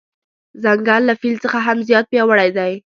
ځنګل 0.63 1.01
له 1.09 1.13
فیل 1.21 1.37
څخه 1.45 1.57
هم 1.65 1.77
زیات 1.89 2.05
پیاوړی 2.11 2.49
دی. 2.57 2.71